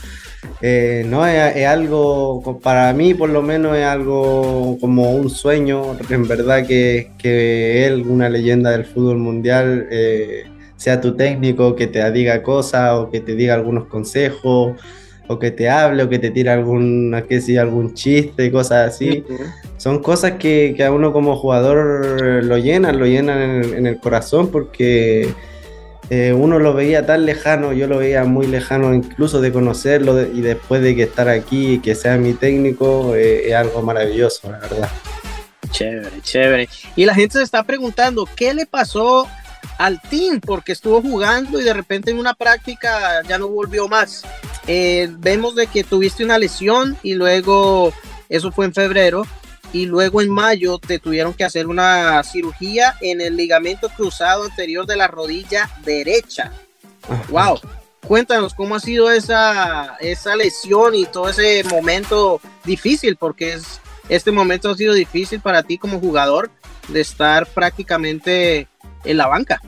Eh, 0.62 1.05
no, 1.07 1.26
es, 1.26 1.67
algo, 1.67 2.61
para 2.62 2.93
mí 2.93 3.14
por 3.14 3.31
lo 3.31 3.40
menos 3.40 3.76
es 3.76 3.85
algo 3.85 4.76
como 4.79 5.12
un 5.12 5.31
sueño, 5.31 5.97
en 6.11 6.29
verdad 6.29 6.67
que, 6.67 7.12
que 7.17 7.87
él, 7.87 8.05
una 8.07 8.29
leyenda 8.29 8.71
del 8.71 8.85
fútbol 8.85 9.17
mundial, 9.19 9.87
eh, 9.90 10.45
sea 10.76 11.00
tu 11.00 11.17
técnico, 11.17 11.75
que 11.75 11.87
te 11.87 12.11
diga 12.12 12.43
cosas 12.43 12.93
o 12.93 13.11
que 13.11 13.21
te 13.21 13.35
diga 13.35 13.55
algunos 13.55 13.87
consejos 13.87 14.79
o 15.29 15.38
que 15.38 15.50
te 15.50 15.71
hable 15.71 16.02
o 16.02 16.09
que 16.09 16.19
te 16.19 16.31
tire 16.31 16.50
algún, 16.50 17.14
que 17.29 17.40
sí, 17.40 17.57
algún 17.57 17.95
chiste 17.95 18.47
y 18.47 18.50
cosas 18.50 18.88
así. 18.88 19.25
Son 19.79 20.02
cosas 20.02 20.33
que, 20.33 20.76
a 20.85 20.93
uno 20.93 21.12
como 21.12 21.37
jugador 21.37 22.45
lo 22.45 22.59
llenan, 22.59 22.99
lo 22.99 23.07
llenan 23.07 23.64
en 23.64 23.87
el 23.87 23.99
corazón 23.99 24.50
porque 24.50 25.33
eh, 26.11 26.33
uno 26.33 26.59
lo 26.59 26.75
veía 26.75 27.07
tan 27.07 27.25
lejano, 27.25 27.73
yo 27.73 27.87
lo 27.87 27.99
veía 27.99 28.25
muy 28.25 28.49
lejano 28.49 28.93
incluso 28.93 29.40
de 29.40 29.52
conocerlo 29.52 30.21
y 30.21 30.40
después 30.40 30.83
de 30.83 30.97
que 30.97 31.05
estar 31.05 31.29
aquí 31.29 31.75
y 31.75 31.79
que 31.79 31.95
sea 31.95 32.17
mi 32.17 32.35
técnico 32.35 33.14
eh, 33.14 33.49
es 33.49 33.55
algo 33.55 33.81
maravilloso, 33.81 34.50
la 34.50 34.59
verdad. 34.59 34.88
Chévere, 35.71 36.21
chévere. 36.23 36.69
Y 36.97 37.05
la 37.05 37.14
gente 37.14 37.38
se 37.38 37.45
está 37.45 37.62
preguntando, 37.62 38.29
¿qué 38.35 38.52
le 38.55 38.67
pasó 38.67 39.29
al 39.79 40.00
team? 40.02 40.40
Porque 40.40 40.73
estuvo 40.73 41.00
jugando 41.00 41.61
y 41.61 41.62
de 41.62 41.75
repente 41.75 42.11
en 42.11 42.19
una 42.19 42.35
práctica 42.35 43.23
ya 43.29 43.38
no 43.38 43.47
volvió 43.47 43.87
más. 43.87 44.25
Eh, 44.67 45.09
vemos 45.19 45.55
de 45.55 45.69
que 45.69 45.85
tuviste 45.85 46.25
una 46.25 46.38
lesión 46.38 46.97
y 47.05 47.14
luego, 47.14 47.93
eso 48.29 48.50
fue 48.50 48.67
en 48.67 48.75
febrero, 48.75 49.25
y 49.73 49.87
luego 49.87 50.21
en 50.21 50.31
mayo 50.31 50.79
te 50.79 50.99
tuvieron 50.99 51.35
que 51.35 51.45
hacer 51.45 51.67
una 51.67 52.23
cirugía 52.25 52.97
en 53.00 53.21
el 53.21 53.37
ligamento 53.37 53.89
cruzado 53.89 54.45
anterior 54.45 54.87
de 54.87 54.97
la 54.97 55.07
rodilla 55.07 55.71
derecha. 55.85 56.53
Wow. 57.29 57.61
Cuéntanos 58.07 58.55
cómo 58.55 58.75
ha 58.75 58.81
sido 58.81 59.11
esa, 59.11 59.97
esa 60.00 60.35
lesión 60.35 60.95
y 60.95 61.07
todo 61.07 61.29
ese 61.29 61.62
momento 61.65 62.41
difícil, 62.65 63.17
porque 63.17 63.55
es, 63.55 63.81
este 64.09 64.33
momento 64.33 64.71
ha 64.71 64.77
sido 64.77 64.95
difícil 64.95 65.41
para 65.41 65.62
ti 65.62 65.79
como 65.79 66.00
jugador 66.00 66.50
de 66.89 67.00
estar 67.00 67.47
prácticamente 67.47 68.67
en 69.05 69.17
la 69.17 69.27
banca. 69.27 69.61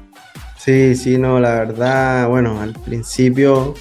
Sí, 0.59 0.95
sí, 0.95 1.19
no, 1.19 1.41
la 1.41 1.55
verdad, 1.55 2.29
bueno, 2.29 2.61
al 2.61 2.73
principio 2.73 3.75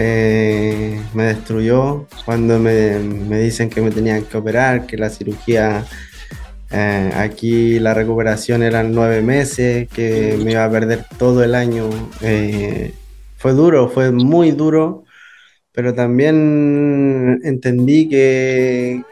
eh, 0.00 1.02
me 1.12 1.24
destruyó 1.24 2.06
cuando 2.24 2.60
me, 2.60 3.00
dicen 3.40 3.68
que 3.68 3.80
me 3.80 3.90
tenían 3.90 4.22
que 4.22 4.36
operar, 4.36 4.86
que 4.86 4.96
la 4.96 5.10
cirugía, 5.10 5.84
eh, 6.70 7.10
aquí 7.16 7.80
la 7.80 7.94
recuperación 7.94 8.62
eran 8.62 8.92
nueve 8.92 9.22
meses, 9.22 9.88
que 9.88 10.38
me 10.44 10.52
iba 10.52 10.64
a 10.64 10.70
perder 10.70 11.04
todo 11.18 11.42
el 11.42 11.56
año. 11.56 11.90
Eh, 12.22 12.94
fue 13.38 13.54
duro, 13.54 13.88
fue 13.88 14.12
muy 14.12 14.52
duro, 14.52 15.04
pero 15.72 15.92
también 15.94 17.40
entendí 17.42 18.08
que, 18.08 19.02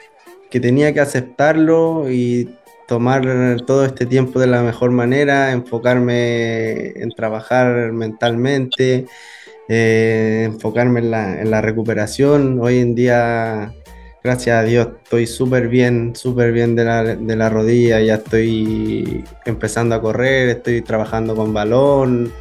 que 0.51 0.61
tenía 0.61 0.95
que 0.95 1.01
aceptarlo 1.01 2.09
y 2.09 2.49
tomar 2.87 3.61
todo 3.67 3.85
este 3.85 4.07
tiempo 4.07 4.39
de 4.39 4.47
la 4.47 4.63
mejor 4.63 4.93
manera, 4.93 5.51
enfocarme 5.51 6.91
en 6.91 7.11
trabajar 7.11 7.93
mentalmente 7.93 9.07
eh, 9.69 10.45
enfocarme 10.47 11.01
en 11.01 11.11
la, 11.51 11.61
recuperación. 11.61 12.59
Hoy 12.61 12.79
en 12.79 12.95
día, 12.95 13.73
gracias 14.23 14.57
a 14.57 14.63
Dios, 14.63 14.89
estoy 15.03 15.27
súper 15.27 15.69
bien, 15.69 16.15
súper 16.15 16.53
bien 16.53 16.77
de 16.77 16.85
la, 16.85 17.03
de 17.03 17.37
la, 17.37 17.49
rodilla, 17.49 18.01
ya 18.01 18.17
estoy 18.17 19.25
empezando 19.45 19.95
a 19.95 20.01
correr, 20.01 20.49
estoy 20.51 20.83
trabajando 20.83 21.35
con 21.35 21.53
balón. 21.53 22.33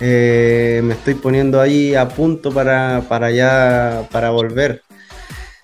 Eh, 0.00 0.80
me 0.82 0.94
estoy 0.94 1.14
poniendo 1.14 1.60
ahí 1.60 1.94
a 1.94 2.08
punto 2.08 2.52
para, 2.52 3.02
para 3.08 3.30
ya 3.30 4.08
para 4.10 4.30
volver. 4.30 4.82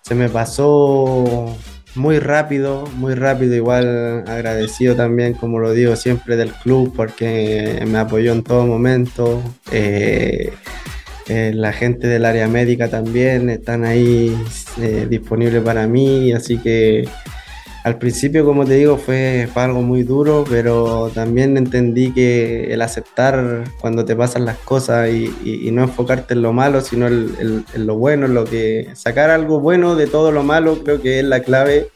Se 0.03 0.15
me 0.15 0.29
pasó 0.29 1.57
muy 1.97 2.19
rápido, 2.19 2.85
muy 2.95 3.15
rápido, 3.15 3.55
igual 3.55 4.25
agradecido 4.29 4.95
también, 4.95 5.35
como 5.35 5.59
lo 5.59 5.73
digo 5.73 5.97
siempre, 5.97 6.37
del 6.37 6.53
club 6.53 6.93
porque 6.95 7.83
me 7.87 7.99
apoyó 7.99 8.33
en 8.33 8.43
todo 8.45 8.67
momento. 8.67 9.43
Eh, 9.73 10.53
eh, 11.29 11.53
la 11.55 11.73
gente 11.73 12.07
del 12.07 12.25
área 12.25 12.47
médica 12.47 12.89
también 12.89 13.51
están 13.51 13.85
ahí 13.85 14.37
eh, 14.81 15.07
disponibles 15.09 15.63
para 15.63 15.87
mí, 15.87 16.33
así 16.33 16.59
que 16.59 17.09
al 17.87 17.99
principio, 17.99 18.45
como 18.45 18.65
te 18.65 18.75
digo, 18.75 18.97
fue, 18.97 19.49
algo 19.55 19.81
muy 19.81 20.03
duro, 20.03 20.45
pero 20.51 21.09
también 21.15 21.57
entendí 21.57 22.13
que 22.13 22.73
el 22.75 22.83
aceptar 22.83 23.63
cuando 23.81 24.05
te 24.05 24.17
pasan 24.17 24.45
las 24.45 24.57
cosas 24.59 25.09
y, 25.09 25.71
no 25.71 25.83
enfocarte 25.85 26.35
en 26.35 26.43
lo 26.43 26.53
malo, 26.53 26.81
sino 26.81 27.07
en, 27.07 27.65
lo 27.77 27.97
bueno, 27.97 28.27
en 28.27 28.35
lo 28.35 28.45
que 28.45 28.89
sacar 28.95 29.31
algo 29.31 29.61
bueno 29.61 29.95
de 29.95 30.09
todo 30.09 30.33
lo 30.33 30.43
malo, 30.43 30.83
creo 30.83 31.01
que 31.01 31.21
es 31.21 31.25
la 31.25 31.41
clave 31.41 31.87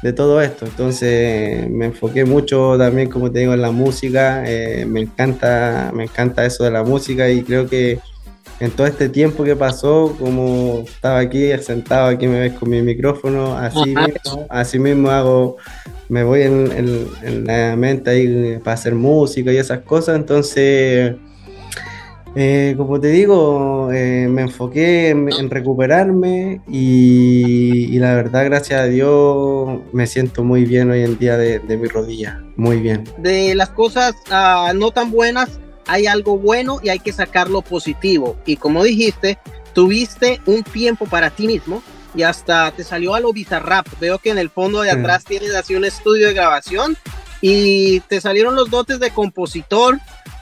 de 0.00 0.12
todo 0.12 0.40
esto. 0.40 0.64
Entonces 0.64 1.68
me 1.70 1.86
enfoqué 1.86 2.24
mucho 2.24 2.76
también, 2.78 3.10
como 3.10 3.32
te 3.32 3.40
digo, 3.40 3.54
en 3.54 3.62
la 3.62 3.72
música. 3.72 4.44
Eh, 4.46 4.86
me 4.86 5.00
encanta, 5.00 5.90
me 5.92 6.04
encanta 6.04 6.46
eso 6.46 6.62
de 6.62 6.70
la 6.70 6.84
música 6.84 7.28
y 7.28 7.42
creo 7.42 7.68
que 7.68 7.98
en 8.60 8.70
todo 8.70 8.86
este 8.86 9.08
tiempo 9.08 9.44
que 9.44 9.54
pasó, 9.54 10.16
como 10.18 10.84
estaba 10.86 11.18
aquí 11.18 11.50
sentado, 11.58 12.08
aquí 12.08 12.26
me 12.26 12.40
ves 12.40 12.52
con 12.54 12.70
mi 12.70 12.80
micrófono, 12.80 13.56
así 13.56 13.94
mismo, 13.94 14.46
así 14.48 14.78
mismo 14.78 15.10
hago, 15.10 15.56
me 16.08 16.24
voy 16.24 16.42
en, 16.42 17.46
la 17.46 17.76
mente 17.76 18.10
ahí 18.10 18.58
para 18.58 18.74
hacer 18.74 18.94
música 18.94 19.52
y 19.52 19.58
esas 19.58 19.80
cosas, 19.80 20.16
entonces, 20.16 21.16
eh, 22.34 22.74
como 22.78 22.98
te 22.98 23.08
digo, 23.08 23.90
eh, 23.92 24.26
me 24.30 24.42
enfoqué 24.42 25.10
en, 25.10 25.50
recuperarme 25.50 26.62
y, 26.66 27.98
la 27.98 28.14
verdad, 28.14 28.46
gracias 28.46 28.80
a 28.80 28.86
Dios, 28.86 29.80
me 29.92 30.06
siento 30.06 30.44
muy 30.44 30.64
bien 30.64 30.90
hoy 30.90 31.02
en 31.02 31.18
día 31.18 31.36
de, 31.36 31.60
mi 31.76 31.88
rodilla, 31.88 32.42
muy 32.56 32.80
bien. 32.80 33.04
De 33.18 33.54
las 33.54 33.68
cosas 33.68 34.14
ah, 34.30 34.72
no 34.74 34.92
tan 34.92 35.10
buenas, 35.10 35.60
hay 35.86 36.06
algo 36.06 36.38
bueno 36.38 36.80
y 36.82 36.88
hay 36.88 36.98
que 36.98 37.12
sacarlo 37.12 37.62
positivo. 37.62 38.36
Y 38.44 38.56
como 38.56 38.82
dijiste, 38.84 39.38
tuviste 39.72 40.40
un 40.46 40.62
tiempo 40.62 41.06
para 41.06 41.30
ti 41.30 41.46
mismo 41.46 41.82
y 42.14 42.22
hasta 42.22 42.70
te 42.72 42.82
salió 42.82 43.14
a 43.14 43.20
lo 43.20 43.32
bizarrap. 43.32 43.86
Veo 44.00 44.18
que 44.18 44.30
en 44.30 44.38
el 44.38 44.50
fondo 44.50 44.82
de 44.82 44.90
atrás 44.90 45.24
tienes 45.24 45.54
así 45.54 45.74
un 45.74 45.84
estudio 45.84 46.28
de 46.28 46.34
grabación 46.34 46.96
y 47.40 48.00
te 48.00 48.20
salieron 48.20 48.56
los 48.56 48.70
dotes 48.70 48.98
de 48.98 49.10
compositor, 49.10 49.98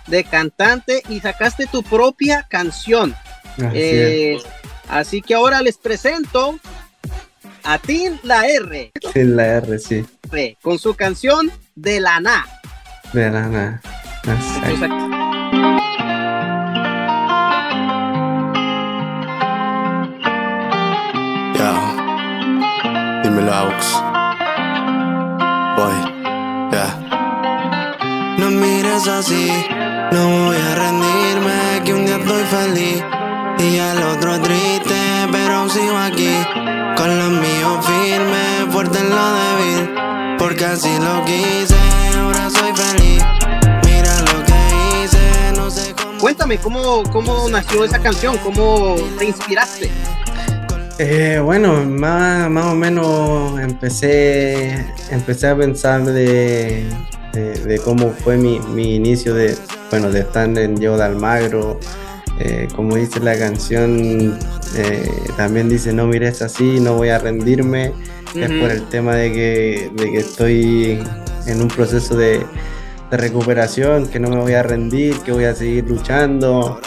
de 0.06 0.24
cantante 0.24 1.02
y 1.08 1.20
sacaste 1.20 1.66
tu 1.66 1.82
propia 1.82 2.46
canción. 2.48 3.14
Así, 4.88 5.18
eh, 5.18 5.22
que 5.26 5.34
ahora 5.34 5.62
les 5.62 5.76
presento 5.76 6.58
a 7.62 7.78
Tim 7.78 8.18
La 8.22 8.46
R. 8.46 8.92
Tim 9.12 9.36
La 9.36 9.46
R, 9.46 9.78
sí. 9.78 10.04
Con 10.62 10.78
su 10.78 10.94
canción 10.94 11.50
De 11.74 12.00
la 12.00 12.20
Na. 12.20 12.46
De 13.12 13.30
la 13.30 13.48
Na. 13.48 13.82
Mires 14.26 15.34
así, 29.09 29.50
no 30.12 30.28
voy 30.28 30.56
a 30.56 30.75
rendirme, 30.75 31.83
que 31.85 31.94
un 31.94 32.06
día 32.06 32.16
estoy 32.16 32.44
feliz. 32.44 33.04
Y 33.59 33.78
al 33.78 34.02
otro 34.02 34.40
triste, 34.40 35.28
pero 35.30 35.68
sigo 35.68 35.97
aquí, 35.97 36.35
con 36.97 37.18
lo 37.18 37.30
mío 37.30 37.80
firme, 37.83 38.71
fuerte 38.71 38.99
en 38.99 39.11
lo 39.11 39.35
débil, 39.35 39.90
porque 40.38 40.64
así 40.64 40.99
lo 40.99 41.25
quise, 41.25 41.78
ahora 42.18 42.50
soy 42.50 42.73
feliz. 42.75 43.43
Cuéntame, 46.21 46.59
¿cómo, 46.59 47.02
cómo 47.12 47.49
nació 47.49 47.85
esa 47.85 47.99
canción? 47.99 48.37
¿Cómo 48.38 48.97
te 49.18 49.26
inspiraste? 49.26 49.90
Eh, 50.99 51.40
bueno, 51.42 51.85
más, 51.85 52.49
más 52.50 52.66
o 52.66 52.75
menos 52.75 53.61
empecé, 53.61 54.87
empecé 55.11 55.49
a 55.49 55.56
pensar 55.56 56.04
de, 56.04 56.85
de, 57.33 57.80
cómo 57.85 58.11
fue 58.11 58.37
mi, 58.37 58.61
mi, 58.61 58.94
inicio 58.94 59.35
de, 59.35 59.56
bueno, 59.90 60.11
de 60.11 60.21
estar 60.21 60.47
en 60.56 60.76
Diego 60.76 60.97
de 60.97 61.04
Almagro. 61.04 61.80
Eh, 62.38 62.68
como 62.75 62.97
dice 62.97 63.21
la 63.21 63.38
canción, 63.38 64.38
eh, 64.76 65.11
también 65.37 65.68
dice, 65.68 65.92
no 65.92 66.06
mires 66.06 66.42
así, 66.42 66.80
no 66.80 66.94
voy 66.94 67.09
a 67.09 67.18
rendirme. 67.18 67.92
Es 68.35 68.50
por 68.50 68.71
el 68.71 68.88
tema 68.88 69.14
de 69.14 69.33
que, 69.33 69.90
de 69.94 70.11
que 70.11 70.18
estoy 70.18 70.99
en 71.47 71.62
un 71.62 71.68
proceso 71.68 72.16
de, 72.16 72.44
de 73.14 73.18
recuperación, 73.18 74.09
que 74.09 74.18
no 74.18 74.28
me 74.28 74.37
voy 74.37 74.54
a 74.54 74.62
rendir, 74.62 75.16
que 75.21 75.30
voy 75.30 75.44
a 75.44 75.54
seguir 75.54 75.88
luchando. 75.88 76.80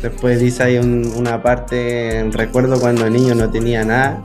Después 0.00 0.40
dice 0.40 0.62
ahí 0.62 0.78
una 0.78 1.42
parte, 1.42 2.28
recuerdo 2.32 2.80
cuando 2.80 3.08
niño 3.08 3.34
no 3.34 3.50
tenía 3.50 3.84
nada, 3.84 4.22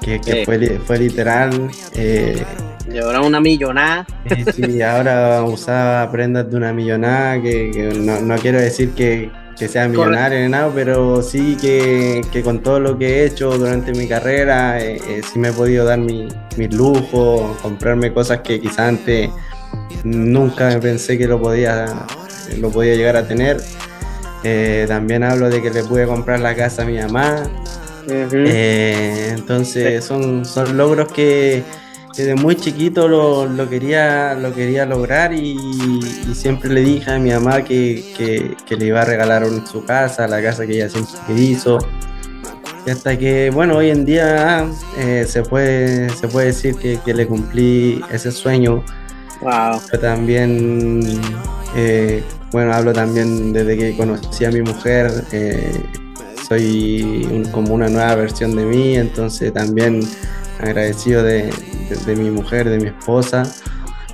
que, 0.00 0.44
fue, 0.44 0.80
fue, 0.86 0.98
literal. 0.98 1.70
Eh, 1.94 2.42
y 2.90 2.98
ahora 2.98 3.20
una 3.20 3.40
millonada. 3.40 4.06
sí, 4.54 4.80
ahora 4.80 5.42
usaba 5.42 6.10
prendas 6.10 6.50
de 6.50 6.56
una 6.56 6.72
millonada, 6.72 7.42
que, 7.42 7.92
no, 8.22 8.36
quiero 8.36 8.58
decir 8.58 8.92
que, 8.92 9.30
sea 9.56 9.88
millonario 9.88 10.40
ni 10.40 10.48
nada, 10.48 10.70
pero 10.74 11.22
sí 11.22 11.56
que, 11.60 12.22
con 12.42 12.62
todo 12.62 12.80
lo 12.80 12.96
que 12.96 13.06
he 13.06 13.26
hecho 13.26 13.50
durante 13.58 13.92
mi 13.92 14.08
carrera, 14.08 14.80
eh, 14.80 15.00
eh, 15.08 15.20
sí 15.30 15.38
me 15.38 15.48
he 15.48 15.52
podido 15.52 15.84
dar 15.84 15.98
mis 15.98 16.32
mi 16.56 16.68
lujos, 16.68 17.56
comprarme 17.60 18.12
cosas 18.12 18.40
que 18.40 18.60
quizás 18.60 18.80
antes 18.80 19.30
nunca 20.04 20.78
pensé 20.80 21.18
que 21.18 21.26
lo 21.26 21.40
podía, 21.40 22.06
lo 22.58 22.70
podía 22.70 22.94
llegar 22.94 23.16
a 23.16 23.26
tener. 23.26 23.60
Eh, 24.44 24.84
también 24.88 25.24
hablo 25.24 25.48
de 25.50 25.60
que 25.60 25.70
le 25.70 25.82
pude 25.82 26.06
comprar 26.06 26.40
la 26.40 26.54
casa 26.54 26.82
a 26.82 26.84
mi 26.84 26.98
mamá. 26.98 27.42
Eh, 28.08 29.32
entonces 29.36 30.04
son, 30.04 30.44
son 30.44 30.76
logros 30.76 31.10
que 31.12 31.64
desde 32.16 32.34
muy 32.34 32.56
chiquito 32.56 33.08
lo, 33.08 33.68
quería, 33.68 34.34
lo 34.34 34.54
quería 34.54 34.86
lograr 34.86 35.34
y, 35.34 35.56
siempre 36.34 36.70
le 36.70 36.80
dije 36.80 37.10
a 37.10 37.18
mi 37.18 37.30
mamá 37.30 37.62
que, 37.62 38.56
le 38.68 38.86
iba 38.86 39.02
a 39.02 39.04
regalar 39.04 39.46
su 39.70 39.84
casa, 39.84 40.26
la 40.26 40.42
casa 40.42 40.66
que 40.66 40.76
ella 40.76 40.88
siempre 40.88 41.34
hizo. 41.36 41.78
Y 42.86 42.90
hasta 42.90 43.18
que, 43.18 43.50
bueno, 43.50 43.76
hoy 43.76 43.90
en 43.90 44.04
día 44.06 44.66
eh, 44.98 45.26
se, 45.28 45.42
puede, 45.42 46.08
se 46.10 46.28
puede 46.28 46.46
decir 46.46 46.76
que, 46.76 47.12
le 47.12 47.26
cumplí 47.26 48.02
ese 48.10 48.32
sueño. 48.32 48.82
Wow. 49.40 49.80
Pero 49.90 50.00
también 50.00 51.00
bueno, 52.52 52.72
hablo 52.72 52.92
también 52.92 53.52
desde 53.52 53.76
que 53.76 53.96
conocí 53.96 54.44
a 54.44 54.50
mi 54.50 54.62
mujer, 54.62 55.10
eh, 55.32 55.78
soy 56.48 57.44
como 57.52 57.74
una 57.74 57.88
nueva 57.88 58.14
versión 58.14 58.54
de 58.56 58.64
mí, 58.64 58.96
entonces 58.96 59.52
también 59.52 60.00
agradecido 60.60 61.22
de, 61.22 61.50
mi 62.06 62.30
mujer, 62.30 62.70
de 62.70 62.78
mi 62.78 62.86
esposa, 62.86 63.42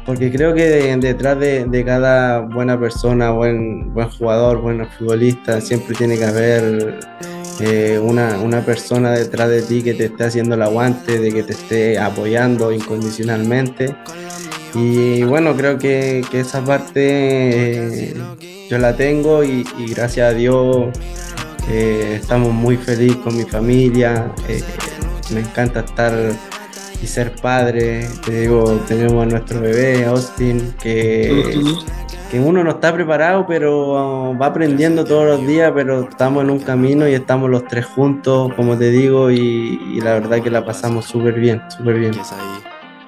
porque 0.07 0.33
creo 0.33 0.55
que 0.55 0.97
detrás 0.97 1.39
de, 1.39 1.85
cada 1.87 2.41
buena 2.41 2.81
persona, 2.81 3.31
buen, 3.31 3.93
buen 3.95 4.09
jugador, 4.09 4.61
buen 4.61 4.85
futbolista, 4.99 5.61
siempre 5.61 5.95
tiene 5.95 6.19
que 6.19 6.25
haber 6.25 6.99
eh, 7.61 8.01
una, 8.03 8.39
una, 8.39 8.63
persona 8.63 9.13
detrás 9.13 9.51
de 9.51 9.63
ti 9.63 9.83
que 9.83 9.95
te 9.95 10.07
esté 10.07 10.25
haciendo 10.25 10.55
el 10.55 10.63
aguante, 10.63 11.19
de 11.21 11.31
que 11.31 11.43
te 11.45 11.53
esté 11.53 11.99
apoyando 11.99 12.73
incondicionalmente. 12.73 13.95
Y 14.75 15.23
bueno, 15.25 15.55
creo 15.55 15.79
que, 15.79 16.25
esa 16.33 16.65
parte 16.65 18.11
eh, 18.11 18.15
yo 18.71 18.79
la 18.79 18.97
tengo 18.97 19.45
y, 19.45 19.65
gracias 19.95 20.31
a 20.31 20.35
Dios 20.35 20.89
eh, 21.69 22.19
estamos 22.21 22.53
muy 22.53 22.77
felices 22.77 23.19
con 23.19 23.37
mi 23.37 23.45
familia. 23.45 24.33
Eh, 24.49 24.63
me 25.33 25.41
encanta 25.41 25.81
estar 25.81 26.15
y 27.03 27.07
ser 27.07 27.35
padre. 27.37 28.09
Te 28.25 28.41
digo, 28.43 28.81
tenemos 28.89 29.23
a 29.23 29.27
nuestro 29.27 29.61
bebé, 29.61 30.07
Austin, 30.07 30.75
que, 30.81 31.63
que 32.31 32.41
uno 32.41 32.65
no 32.65 32.71
está 32.71 32.95
preparado, 32.95 33.47
pero 33.47 34.37
va 34.41 34.47
aprendiendo 34.47 35.05
todos 35.05 35.27
los 35.27 35.47
días, 35.47 35.71
pero 35.75 36.09
estamos 36.09 36.45
en 36.45 36.51
un 36.51 36.61
camino 36.61 37.07
y 37.07 37.13
estamos 37.13 37.51
los 37.51 37.67
tres 37.67 37.85
juntos, 37.85 38.53
como 38.55 38.79
te 38.79 38.91
digo, 38.91 39.31
y 39.31 40.01
la 40.01 40.15
verdad 40.15 40.43
que 40.43 40.51
la 40.51 40.65
pasamos 40.65 41.05
súper 41.05 41.39
bien, 41.39 41.61
súper 41.77 41.99
bien. 41.99 42.13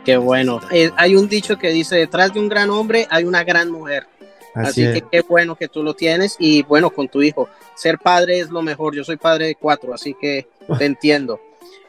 Qué 0.05 0.17
bueno. 0.17 0.61
Eh, 0.71 0.91
hay 0.97 1.17
un 1.17 1.29
dicho 1.29 1.59
que 1.59 1.71
dice, 1.71 1.97
detrás 1.97 2.33
de 2.33 2.41
un 2.41 2.49
gran 2.49 2.71
hombre 2.71 3.07
hay 3.11 3.25
una 3.25 3.43
gran 3.45 3.71
mujer. 3.71 4.07
Así, 4.55 4.83
que 4.83 5.03
qué 5.11 5.21
bueno 5.23 5.57
que 5.57 5.67
tú 5.67 5.83
lo 5.83 5.95
tienes 5.95 6.37
y 6.39 6.63
bueno, 6.63 6.91
con 6.91 7.09
tu 7.09 7.23
hijo. 7.23 7.49
Ser 7.75 7.99
padre 7.99 8.39
es 8.39 8.51
lo 8.51 8.63
mejor. 8.63 8.95
Yo 8.95 9.03
soy 9.03 9.17
padre 9.17 9.47
de 9.47 9.55
cuatro, 9.57 9.93
así 9.93 10.15
que 10.21 10.47
te 10.79 10.85
entiendo. 10.85 11.41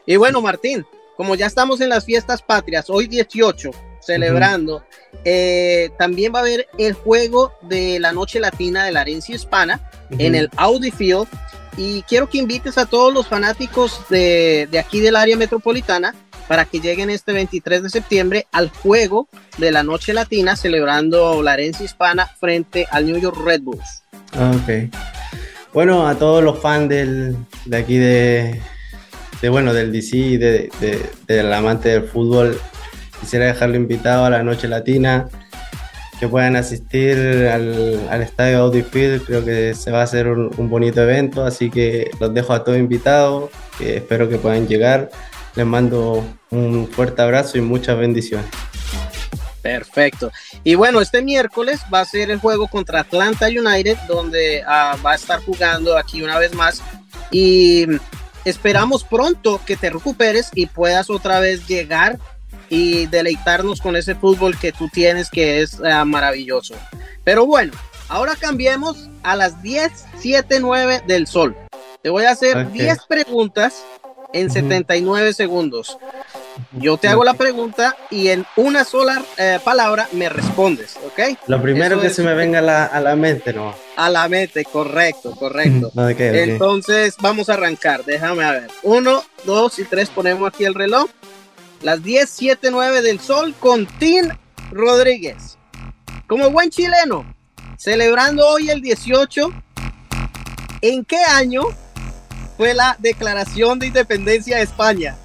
Y 0.04 0.16
bueno, 0.16 0.40
Martín, 0.40 0.84
como 1.16 1.34
ya 1.34 1.46
estamos 1.46 1.80
en 1.80 1.90
las 1.90 2.04
fiestas 2.04 2.42
patrias, 2.42 2.90
hoy 2.90 3.06
18, 3.06 3.70
celebrando, 4.00 4.84
eh, 5.24 5.90
también 5.98 6.32
va 6.34 6.40
a 6.40 6.42
haber 6.42 6.68
el 6.78 6.94
juego 6.94 7.52
de 7.62 7.98
la 8.00 8.12
Noche 8.12 8.40
Latina 8.40 8.84
de 8.84 8.92
la 8.92 9.02
herencia 9.02 9.34
hispana 9.34 9.90
en 10.18 10.34
el 10.34 10.50
Audi 10.56 10.90
Field. 10.90 11.28
Y 11.76 12.02
quiero 12.02 12.28
que 12.28 12.38
invites 12.38 12.78
a 12.78 12.86
todos 12.86 13.12
los 13.12 13.26
fanáticos 13.26 14.00
de, 14.08 14.68
de 14.70 14.78
aquí 14.78 15.00
del 15.00 15.16
área 15.16 15.36
metropolitana 15.36 16.14
para 16.48 16.64
que 16.64 16.80
lleguen 16.80 17.10
este 17.10 17.32
23 17.32 17.82
de 17.82 17.90
septiembre 17.90 18.46
al 18.52 18.70
juego 18.70 19.28
de 19.58 19.70
la 19.70 19.82
Noche 19.82 20.12
Latina 20.12 20.56
celebrando 20.56 21.42
la 21.42 21.54
herencia 21.54 21.84
hispana 21.84 22.26
frente 22.38 22.86
al 22.90 23.06
New 23.06 23.18
York 23.18 23.36
Red 23.44 23.62
Bulls. 23.62 24.02
Ok. 24.34 24.92
Bueno, 25.72 26.06
a 26.06 26.14
todos 26.14 26.42
los 26.42 26.58
fans 26.60 26.88
del, 26.88 27.36
de 27.66 27.76
aquí 27.76 27.98
de, 27.98 28.60
de, 29.42 29.48
bueno, 29.48 29.74
del 29.74 29.92
DC 29.92 30.16
y 30.16 30.36
de, 30.38 30.70
del 31.26 31.52
amante 31.52 31.90
del 31.90 32.04
fútbol, 32.04 32.58
quisiera 33.20 33.46
dejarlo 33.46 33.76
invitado 33.76 34.24
a 34.24 34.30
la 34.30 34.42
Noche 34.42 34.68
Latina, 34.68 35.28
que 36.18 36.28
puedan 36.28 36.56
asistir 36.56 37.16
al, 37.52 38.08
al 38.08 38.22
estadio 38.22 38.58
Audi 38.58 38.82
Field, 38.82 39.24
creo 39.24 39.44
que 39.44 39.74
se 39.74 39.90
va 39.90 40.00
a 40.00 40.04
hacer 40.04 40.28
un, 40.28 40.50
un 40.56 40.70
bonito 40.70 41.02
evento, 41.02 41.44
así 41.44 41.70
que 41.70 42.10
los 42.18 42.32
dejo 42.32 42.52
a 42.52 42.64
todos 42.64 42.78
invitados, 42.78 43.50
espero 43.80 44.28
que 44.28 44.38
puedan 44.38 44.66
llegar 44.66 45.10
les 45.56 45.66
mando 45.66 46.22
un 46.50 46.86
fuerte 46.86 47.22
abrazo 47.22 47.58
y 47.58 47.62
muchas 47.62 47.98
bendiciones. 47.98 48.46
Perfecto. 49.62 50.30
Y 50.62 50.76
bueno, 50.76 51.00
este 51.00 51.22
miércoles 51.22 51.80
va 51.92 52.00
a 52.00 52.04
ser 52.04 52.30
el 52.30 52.38
juego 52.38 52.68
contra 52.68 53.00
Atlanta 53.00 53.46
United, 53.46 53.96
donde 54.06 54.62
ah, 54.64 54.96
va 55.04 55.12
a 55.12 55.14
estar 55.16 55.40
jugando 55.40 55.96
aquí 55.96 56.22
una 56.22 56.38
vez 56.38 56.54
más. 56.54 56.82
Y 57.32 57.86
esperamos 58.44 59.02
pronto 59.02 59.60
que 59.66 59.76
te 59.76 59.90
recuperes 59.90 60.50
y 60.54 60.66
puedas 60.66 61.10
otra 61.10 61.40
vez 61.40 61.66
llegar 61.66 62.18
y 62.68 63.06
deleitarnos 63.06 63.80
con 63.80 63.96
ese 63.96 64.14
fútbol 64.14 64.58
que 64.58 64.72
tú 64.72 64.88
tienes, 64.88 65.30
que 65.30 65.62
es 65.62 65.80
ah, 65.84 66.04
maravilloso. 66.04 66.74
Pero 67.24 67.46
bueno, 67.46 67.72
ahora 68.08 68.34
cambiemos 68.36 69.08
a 69.22 69.36
las 69.36 69.62
10, 69.62 69.92
7, 70.18 70.60
9 70.60 71.02
del 71.06 71.26
sol. 71.26 71.56
Te 72.02 72.10
voy 72.10 72.24
a 72.24 72.30
hacer 72.30 72.70
10 72.70 72.98
preguntas 73.08 73.84
en 74.32 74.50
79 74.50 75.32
segundos. 75.32 75.98
Yo 76.72 76.96
te 76.96 77.08
hago 77.08 77.24
la 77.24 77.34
pregunta 77.34 77.96
y 78.10 78.28
en 78.28 78.46
una 78.56 78.84
sola 78.84 79.22
eh, 79.36 79.58
palabra 79.62 80.08
me 80.12 80.28
respondes, 80.28 80.96
¿ok? 81.04 81.38
Lo 81.46 81.60
primero 81.60 82.00
que 82.00 82.10
se 82.10 82.22
me 82.22 82.34
venga 82.34 82.58
a 82.58 83.00
la, 83.00 83.16
mente, 83.16 83.52
¿no? 83.52 83.74
A 83.96 84.08
la 84.08 84.28
mente, 84.28 84.64
correcto, 84.64 85.32
correcto. 85.32 85.92
Entonces 86.18 87.14
vamos 87.20 87.48
a 87.48 87.54
arrancar, 87.54 88.04
déjame 88.04 88.44
a 88.44 88.52
ver. 88.52 88.70
Uno, 88.82 89.22
dos 89.44 89.78
y 89.78 89.84
tres, 89.84 90.08
ponemos 90.08 90.48
aquí 90.48 90.64
el 90.64 90.74
reloj. 90.74 91.08
Las 91.82 92.02
10, 92.02 92.28
7, 92.28 92.68
9 92.70 93.02
del 93.02 93.20
sol 93.20 93.54
con 93.60 93.86
Tim 93.86 94.28
Rodríguez. 94.70 95.58
Como 96.26 96.50
buen 96.50 96.70
chileno, 96.70 97.24
celebrando 97.76 98.46
hoy 98.46 98.70
el 98.70 98.80
18, 98.80 99.52
¿en 100.80 101.04
qué 101.04 101.18
año 101.30 101.62
fue 102.56 102.74
la 102.74 102.96
Declaración 102.98 103.78
de 103.78 103.88
Independencia 103.88 104.56
de 104.56 104.62
España? 104.62 105.16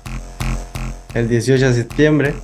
El 1.13 1.29
18 1.29 1.69
de 1.69 1.73
septiembre 1.73 2.35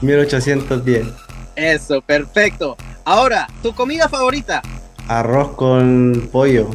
1810. 0.00 1.06
Eso, 1.54 2.00
perfecto. 2.02 2.76
Ahora, 3.04 3.48
¿tu 3.62 3.74
comida 3.74 4.08
favorita? 4.08 4.62
Arroz 5.08 5.52
con 5.52 6.28
pollo. 6.32 6.70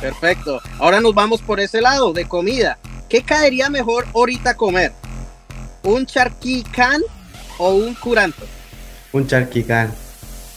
Perfecto. 0.00 0.60
Ahora 0.78 1.00
nos 1.00 1.14
vamos 1.14 1.42
por 1.42 1.60
ese 1.60 1.80
lado 1.80 2.12
de 2.12 2.26
comida. 2.26 2.78
¿Qué 3.08 3.22
caería 3.22 3.70
mejor 3.70 4.06
ahorita 4.14 4.56
comer? 4.56 4.92
¿Un 5.82 6.06
charquicán 6.06 7.02
o 7.58 7.70
un 7.70 7.94
curanto? 7.94 8.44
Un 9.12 9.26
charquicán. 9.26 9.92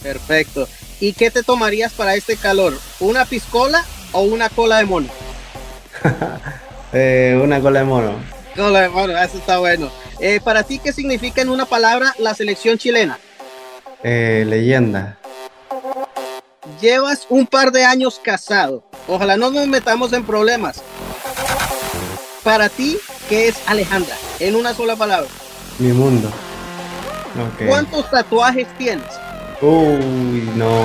Perfecto. 0.02 0.68
¿Y 1.00 1.12
qué 1.12 1.30
te 1.30 1.42
tomarías 1.42 1.92
para 1.92 2.14
este 2.14 2.36
calor? 2.36 2.74
¿Una 3.00 3.24
piscola 3.24 3.84
o 4.12 4.22
una 4.22 4.48
cola 4.48 4.78
de 4.78 4.84
mono? 4.84 5.08
Eh, 6.94 7.40
una 7.42 7.58
cola 7.58 7.78
de 7.78 7.86
mono. 7.86 8.14
Cola 8.54 8.82
de 8.82 8.90
mono, 8.90 9.16
eso 9.16 9.38
está 9.38 9.58
bueno. 9.58 9.90
Eh, 10.20 10.40
para 10.44 10.62
ti, 10.62 10.78
¿qué 10.78 10.92
significa 10.92 11.40
en 11.40 11.48
una 11.48 11.64
palabra 11.64 12.14
la 12.18 12.34
selección 12.34 12.76
chilena? 12.76 13.18
Eh, 14.02 14.44
leyenda. 14.46 15.16
Llevas 16.82 17.26
un 17.30 17.46
par 17.46 17.72
de 17.72 17.86
años 17.86 18.20
casado. 18.22 18.84
Ojalá 19.08 19.38
no 19.38 19.50
nos 19.50 19.66
metamos 19.68 20.12
en 20.12 20.22
problemas. 20.26 20.82
Para 22.44 22.68
ti, 22.68 22.98
¿qué 23.30 23.48
es 23.48 23.56
Alejandra? 23.66 24.16
En 24.42 24.56
una 24.56 24.74
sola 24.74 24.96
palabra. 24.96 25.28
Mi 25.78 25.92
mundo. 25.92 26.28
¿Cuántos 27.68 28.10
tatuajes 28.10 28.66
tienes? 28.76 29.06
Uy, 29.60 30.50
no. 30.56 30.82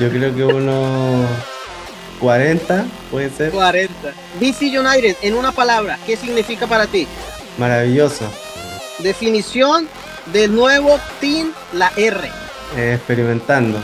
Yo 0.00 0.10
creo 0.10 0.34
que 0.34 0.44
unos 0.44 1.28
40, 2.18 2.84
puede 3.12 3.30
ser. 3.30 3.52
40. 3.52 4.12
DC 4.40 4.76
United, 4.76 5.14
en 5.22 5.34
una 5.34 5.52
palabra, 5.52 6.00
¿qué 6.04 6.16
significa 6.16 6.66
para 6.66 6.88
ti? 6.88 7.06
Maravilloso. 7.58 8.28
Definición 8.98 9.88
del 10.32 10.52
nuevo 10.52 10.98
Team 11.20 11.52
La 11.74 11.92
R. 11.96 12.28
Eh, 12.76 12.94
experimentando. 12.94 13.78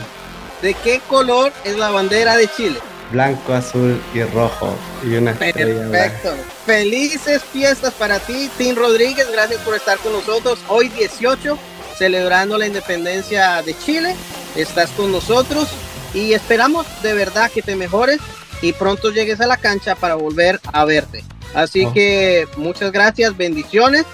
¿De 0.61 0.73
qué 0.73 0.99
color 1.07 1.53
es 1.63 1.77
la 1.77 1.91
bandera 1.91 2.35
de 2.35 2.49
Chile? 2.49 2.79
Blanco, 3.11 3.53
azul 3.53 4.01
y 4.13 4.23
rojo. 4.23 4.75
Y 5.03 5.15
una 5.15 5.33
Perfecto. 5.33 6.33
Felices 6.65 7.43
fiestas 7.43 7.93
para 7.93 8.19
ti, 8.19 8.49
Tim 8.57 8.75
Rodríguez. 8.75 9.27
Gracias 9.31 9.61
por 9.61 9.75
estar 9.75 9.97
con 9.99 10.13
nosotros. 10.13 10.59
Hoy 10.67 10.89
18, 10.89 11.57
celebrando 11.97 12.57
la 12.57 12.67
independencia 12.67 13.61
de 13.61 13.77
Chile. 13.77 14.15
Estás 14.55 14.89
con 14.91 15.11
nosotros 15.11 15.67
y 16.13 16.33
esperamos 16.33 16.85
de 17.03 17.13
verdad 17.13 17.51
que 17.51 17.61
te 17.61 17.75
mejores 17.75 18.19
y 18.61 18.73
pronto 18.73 19.11
llegues 19.11 19.41
a 19.41 19.47
la 19.47 19.57
cancha 19.57 19.95
para 19.95 20.15
volver 20.15 20.59
a 20.73 20.85
verte. 20.85 21.23
Así 21.53 21.85
Oh. 21.85 21.93
que 21.93 22.47
muchas 22.57 22.91
gracias, 22.91 23.35
bendiciones 23.37 24.05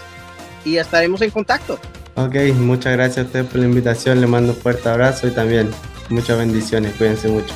y 0.66 0.78
estaremos 0.78 1.22
en 1.22 1.30
contacto. 1.32 1.80
Ok, 2.16 2.36
muchas 2.56 2.94
gracias 2.94 3.20
a 3.20 3.22
usted 3.28 3.46
por 3.46 3.58
la 3.58 3.66
invitación. 3.66 4.20
Le 4.20 4.28
mando 4.28 4.54
un 4.54 4.60
fuerte 4.60 4.90
abrazo 4.90 5.28
y 5.28 5.32
también 5.32 5.72
muchas 6.10 6.38
bendiciones. 6.38 6.94
Cuídense 6.98 7.30
mucho. 7.30 7.54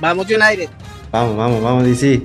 Vamos 0.00 0.26
United. 0.26 0.68
Vamos, 1.10 1.36
vamos, 1.36 1.62
vamos, 1.62 1.84
DC. 1.84 2.22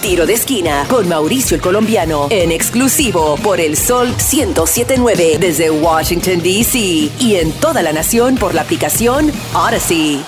Tiro 0.00 0.26
de 0.26 0.34
esquina 0.34 0.84
con 0.88 1.08
Mauricio 1.08 1.54
el 1.54 1.62
Colombiano 1.62 2.26
en 2.30 2.50
exclusivo 2.50 3.36
por 3.36 3.60
el 3.60 3.76
Sol 3.76 4.08
1079 4.08 5.36
desde 5.38 5.70
Washington, 5.70 6.42
D.C. 6.42 6.78
y 7.20 7.36
en 7.36 7.52
toda 7.52 7.82
la 7.82 7.92
nación 7.92 8.36
por 8.36 8.52
la 8.52 8.62
aplicación 8.62 9.30
Odyssey. 9.54 10.24